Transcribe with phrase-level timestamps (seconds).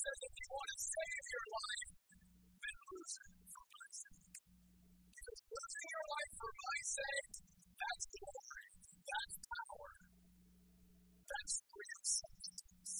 [0.00, 1.90] says if you want to save your life,
[2.56, 4.36] then lose it for my sake.
[5.12, 7.32] Because losing your life for my sake,
[7.76, 9.92] that's glory, that's power,
[11.20, 12.92] that's real substance.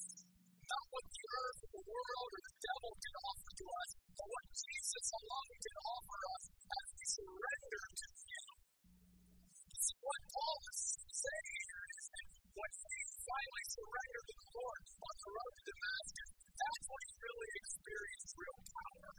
[0.61, 4.47] Not what the earth, the world, or the devil can offer to us, but what
[4.61, 8.47] Jesus alone can offer us as we surrender to Him.
[9.81, 12.27] See, what Paul is saying here is that
[12.61, 17.15] when we finally surrender to the Lord on the road to Damascus, that's when he
[17.21, 19.11] really experienced real power.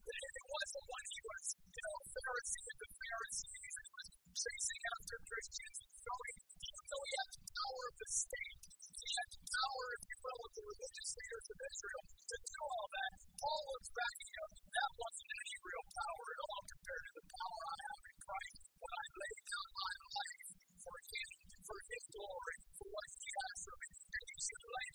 [0.00, 4.08] That it wasn't when he was, you know, Pharisee of the Pharisees and he was
[4.40, 8.60] chasing after Christians and showing, even though he had the power of the state,
[9.00, 12.60] he had the power, if you will, of the religious leaders of Israel to do
[12.60, 13.12] all that.
[13.40, 17.26] Paul looks back and goes, that wasn't any real power at all compared to the
[17.30, 20.48] power I have in Christ when I lay down my life
[20.80, 21.28] for him,
[21.64, 23.90] for his glory, for what he has for me.
[24.00, 24.89] And you should lay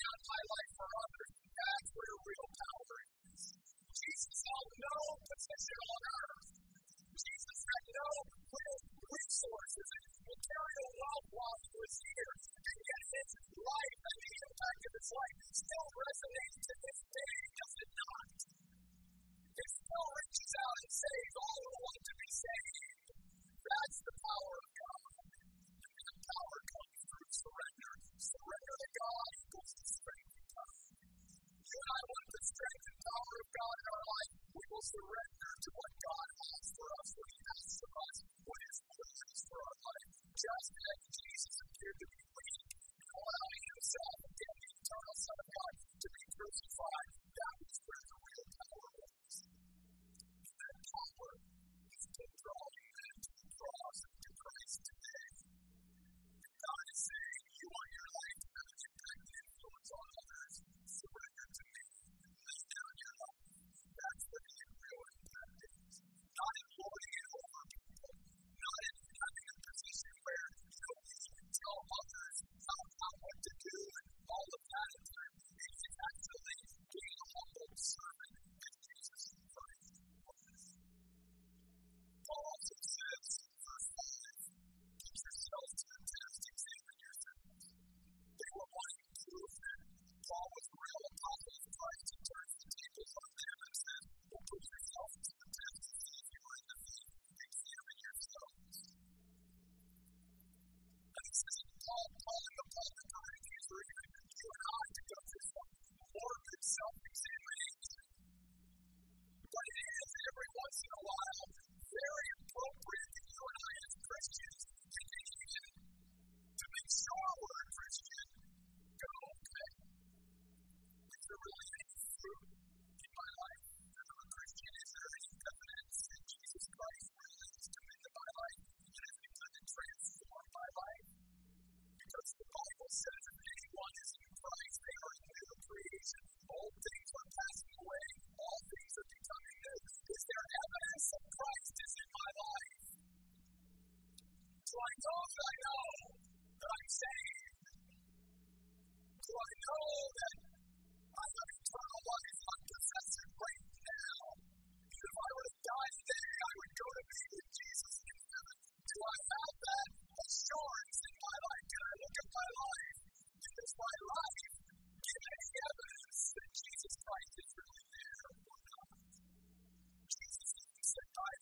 [132.34, 135.16] the Bible says if anyone is in Christ, they are
[135.62, 136.24] creation.
[136.50, 138.06] all things are passing away,
[138.42, 139.10] all things are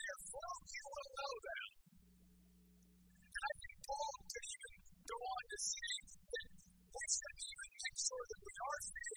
[0.03, 1.65] you will know them.
[4.43, 4.75] Even
[5.07, 5.93] go on to say
[6.33, 6.47] that
[6.91, 9.12] we should even make sure that we are.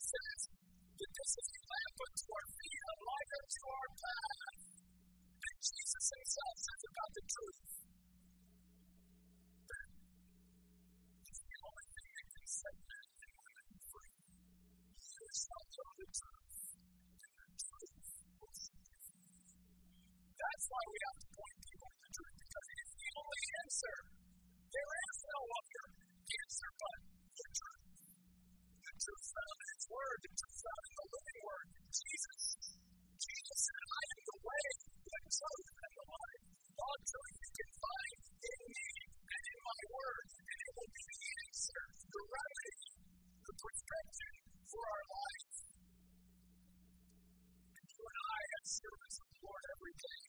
[0.00, 0.40] that says
[0.96, 4.56] that this is the lamp unto our feet, a light unto our path.
[5.44, 7.60] And Jesus himself says about the truth.
[9.68, 9.88] That
[12.32, 14.16] can set men and women free.
[15.04, 16.40] You truth, the truth
[18.40, 18.56] will.
[20.40, 23.44] That's why we have to point people to the truth, because it is the only
[23.60, 23.96] answer.
[24.64, 25.84] There is no other
[26.24, 26.98] answer but
[27.36, 27.89] the truth
[29.00, 32.44] truth found in His Word, and truth found in the living Word, Jesus.
[33.20, 34.66] Jesus said, I am the way,
[35.08, 36.44] the truth, and the life.
[36.80, 38.88] All truth you can find in me
[39.24, 41.80] and in my Word, and it will be the answer,
[42.12, 42.80] the remedy,
[43.40, 44.34] the prescription
[44.68, 45.56] for our life.
[47.72, 50.20] And you and I, as servants of the Lord, every day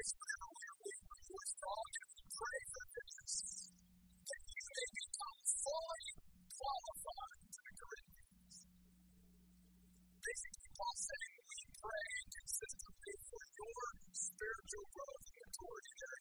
[0.00, 0.48] we are
[1.60, 2.08] for all you
[3.20, 4.64] and you
[4.96, 6.08] become fully
[6.56, 8.56] qualified to the Corinthians.
[10.24, 13.84] Basically, Paul we pray consistently for your
[14.16, 16.20] spiritual growth and maturity there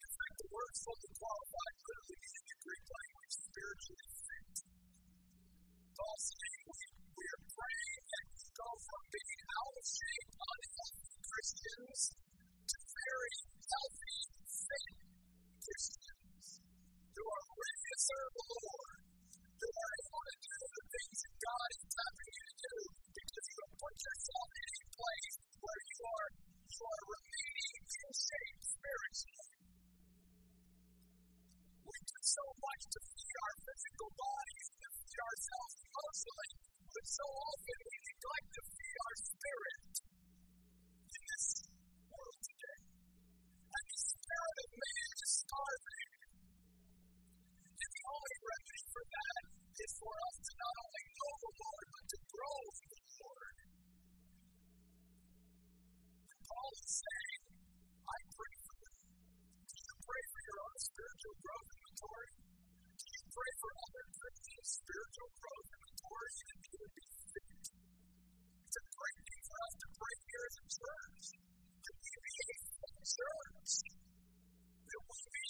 [0.00, 4.56] in fact, the word fully qualified literally means in the Greek language spiritually fit.
[11.50, 13.34] Jews to very
[13.66, 15.02] healthy, faith
[15.58, 16.46] Christians
[17.10, 18.98] who are ready to serve the Lord,
[19.58, 22.76] who are able to do the things that God is tapping you to do
[23.10, 26.30] because you have put yourself in a place where you are,
[26.70, 29.58] you are remaining in shape spiritually.
[31.90, 36.52] We do so much to feed our physical bodies, to feed ourselves emotionally,
[36.94, 37.79] but so often
[64.80, 67.64] spiritual growth and maturity and need to be fit.
[68.64, 71.24] It's a great thing for us to pray here as a church
[71.80, 73.72] that we be a fit church,
[74.88, 75.46] that we be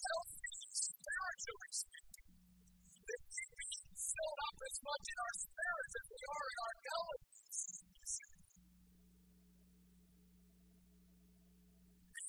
[0.00, 6.20] healthy spiritually speaking, that we be filled up as much in our spirits as we
[6.30, 7.58] are in our bellies.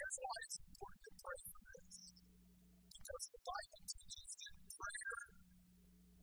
[0.01, 1.95] Here's why it's important to pray for this.
[2.91, 4.31] Because the Bible teaches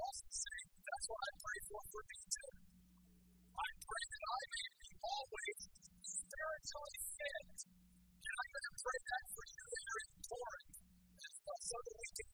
[0.00, 2.52] also saying that's what I pray for for me too.
[3.52, 5.58] I pray that I may be always
[6.00, 7.58] spiritually fed.
[7.60, 10.78] And I'm going to pray that for you here in Corinth
[11.20, 12.29] as well so that we can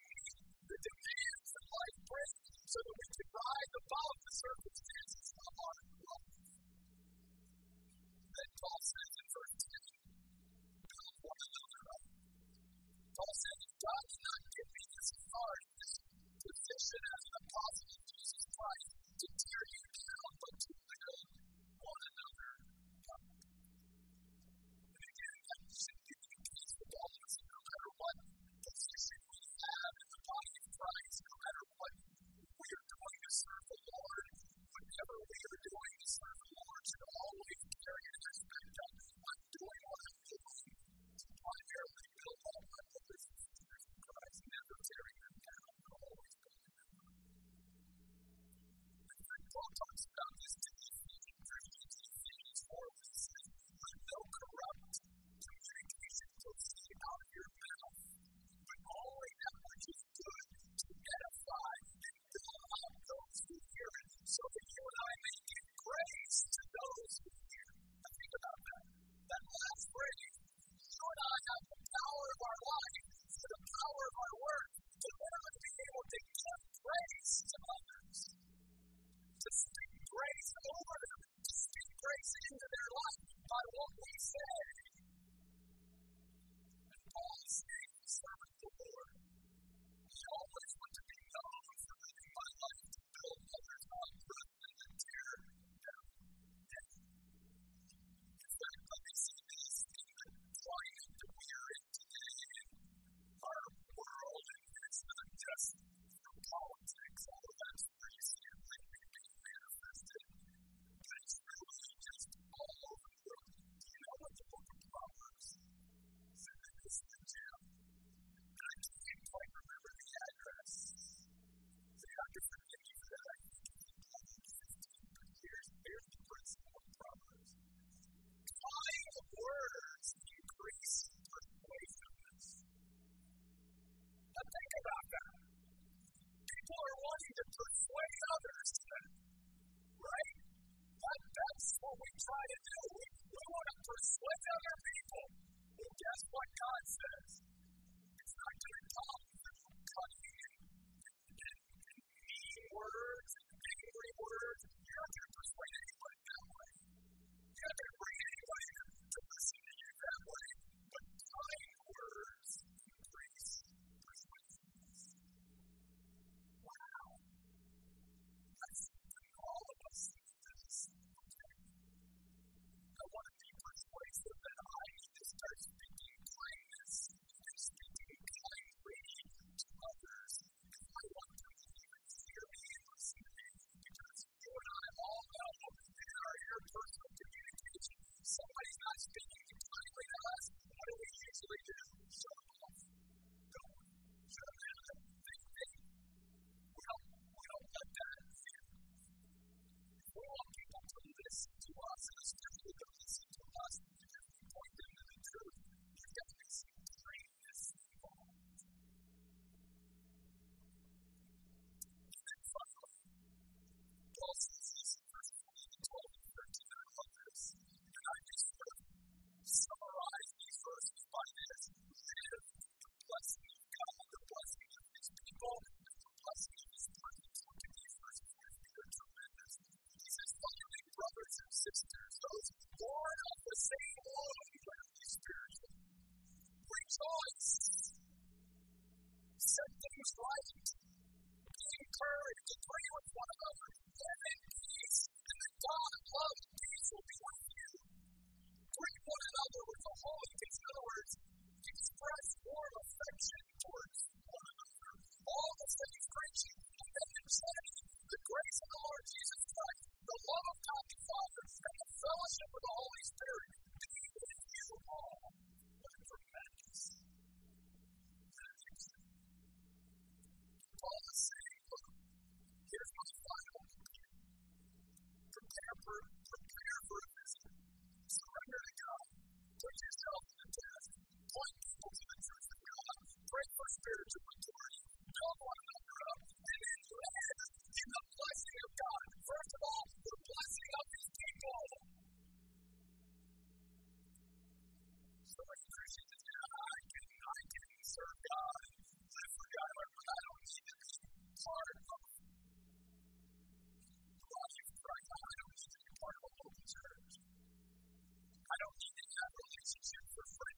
[231.68, 232.05] assistance.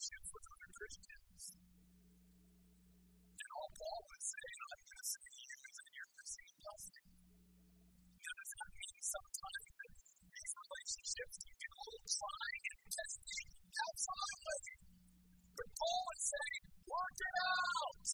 [0.09, 1.43] Friendships with other Christians.
[3.29, 7.09] And all Paul was saying, I'm going to say you that you're a blessing.
[8.09, 9.91] Now, does that mean sometimes that
[10.33, 13.49] these relationships can get a little trying and testing?
[13.69, 14.77] Absolutely.
[15.61, 18.09] But Paul is saying, work it out.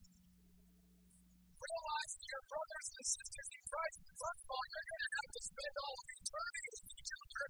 [1.62, 5.30] Realize that your brothers and sisters in Christ, first of all, you're going to have
[5.30, 7.44] to spend all of eternity with each other.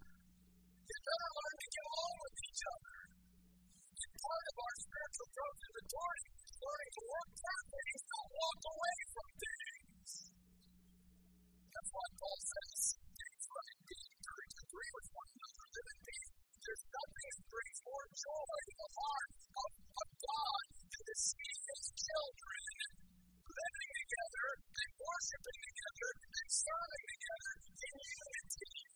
[0.85, 3.04] You better learn to get along with each other.
[4.95, 10.11] Spiritual growth and maturity is learning to work things, not walk away from things.
[11.75, 16.29] That's why Paul says, things right, be encouraged, agree with one another, live in.
[16.63, 21.83] There's nothing that brings more joy to the heart of, of God to see his
[21.99, 22.71] children
[23.51, 24.47] living together
[24.79, 27.53] and worshiping together and serving together
[27.83, 28.94] in unity.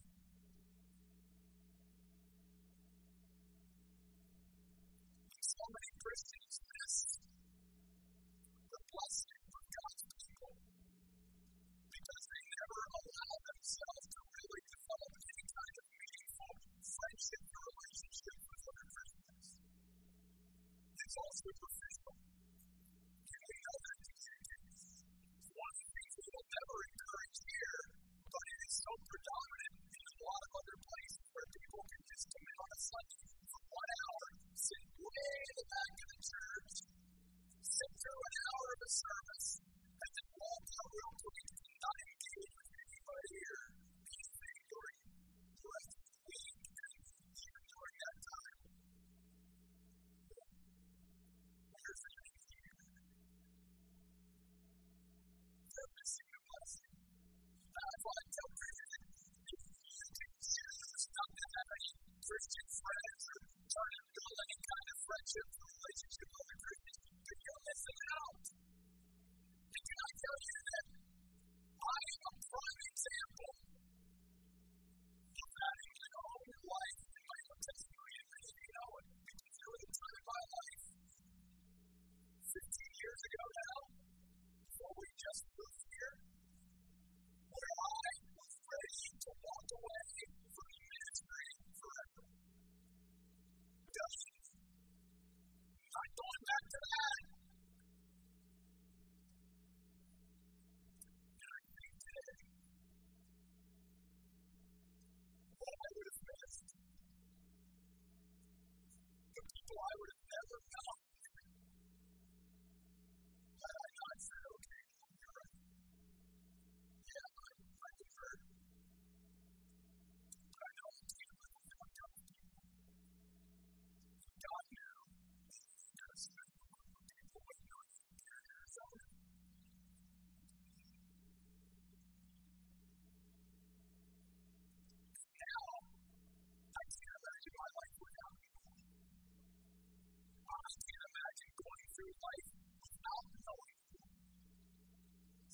[5.59, 14.21] So many Christians miss the blessing of God's people because they never allow themselves to
[14.23, 19.47] really develop any kind of meaningful friendship or relationship with other Christians.
[20.95, 22.15] It's all superficial.
[23.19, 24.83] And we know that the.
[25.59, 27.83] One of the we will never encourage here,
[28.31, 32.27] but it is so predominant in a lot of other places where people can just
[32.31, 32.81] come on a
[34.69, 36.75] station way in the back of the church,
[37.65, 41.38] sit through an hour of a service, and then walk out real quick.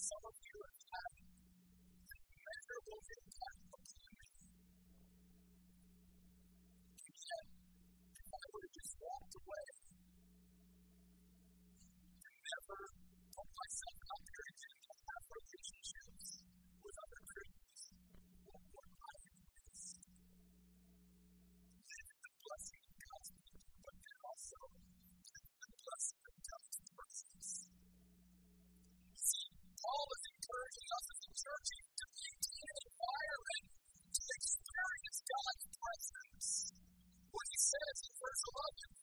[0.05, 1.17] some of you have had
[3.25, 4.29] impact upon me.
[6.93, 7.47] And yet,
[8.13, 9.65] if I would have just walked away
[12.21, 12.81] and never
[13.33, 14.24] put myself out
[31.45, 32.89] searching to maintain a
[34.17, 36.49] to experience God's presence.
[37.37, 38.94] What he says in verse 11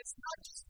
[0.00, 0.69] it's not just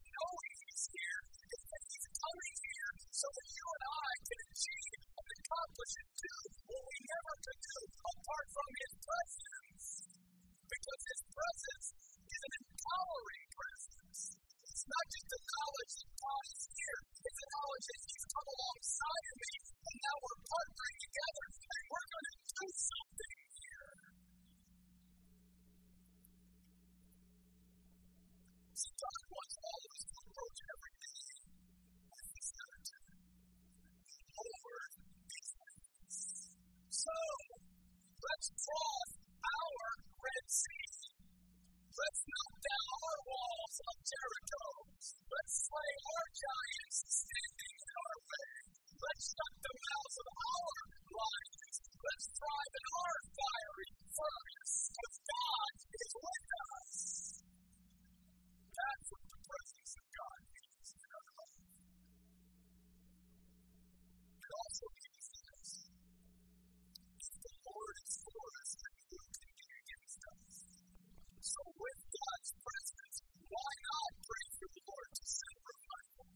[71.51, 76.27] So with God's presence, why not pray for the Lord to send revival?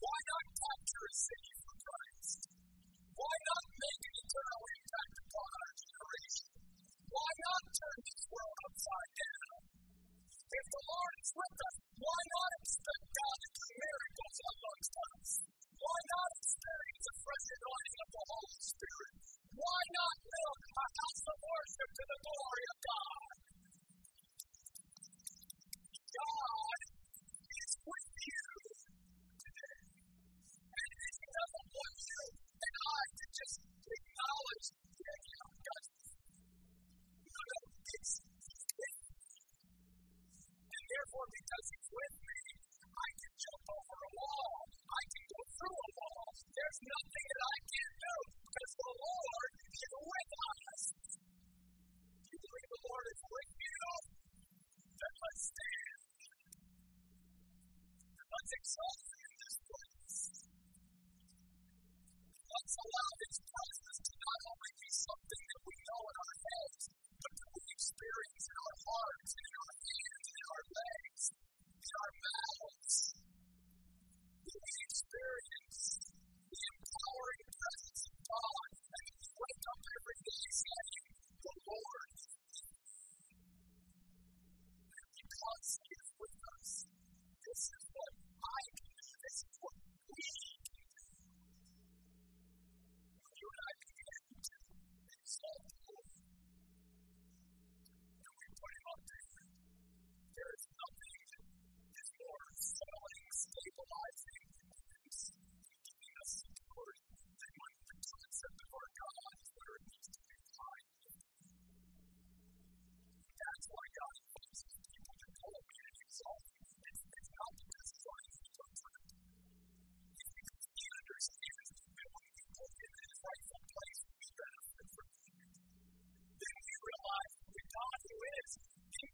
[0.00, 1.59] Why not capture a city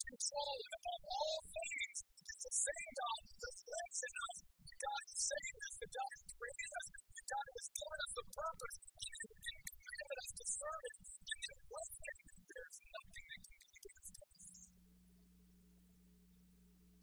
[0.07, 1.99] control of all things.
[2.07, 3.35] It's the same God who
[3.67, 4.37] lives in us.
[4.47, 8.01] The God who saved us, the God who created us, the God who has given
[8.07, 10.99] us a purpose and, and commanded to serve Him.
[11.27, 14.15] And there's nothing that can be against.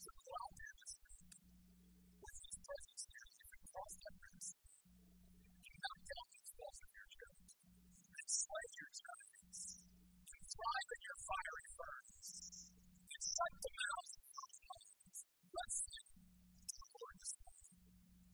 [0.03, 1.33] So go out there this week
[2.23, 3.25] with His presence here.
[3.33, 4.47] You can cross that fence.
[5.63, 11.02] You knock down these walls of your and slay your giants and thrive